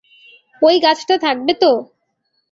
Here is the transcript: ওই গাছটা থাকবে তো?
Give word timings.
ওই 0.61 0.75
গাছটা 0.79 1.15
থাকবে 1.25 1.53
তো? 1.61 1.71